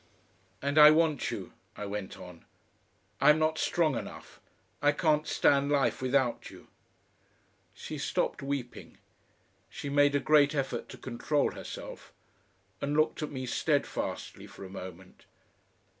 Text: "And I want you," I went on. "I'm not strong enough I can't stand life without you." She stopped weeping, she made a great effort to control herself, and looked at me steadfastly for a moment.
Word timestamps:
"And 0.63 0.79
I 0.79 0.89
want 0.89 1.29
you," 1.29 1.53
I 1.77 1.85
went 1.85 2.17
on. 2.17 2.43
"I'm 3.19 3.37
not 3.37 3.59
strong 3.59 3.95
enough 3.95 4.41
I 4.81 4.93
can't 4.93 5.27
stand 5.27 5.69
life 5.71 6.01
without 6.01 6.49
you." 6.49 6.69
She 7.75 7.99
stopped 7.99 8.41
weeping, 8.41 8.97
she 9.69 9.89
made 9.89 10.15
a 10.15 10.19
great 10.19 10.55
effort 10.55 10.89
to 10.89 10.97
control 10.97 11.51
herself, 11.51 12.11
and 12.81 12.97
looked 12.97 13.21
at 13.21 13.29
me 13.29 13.45
steadfastly 13.45 14.47
for 14.47 14.65
a 14.65 14.69
moment. 14.71 15.25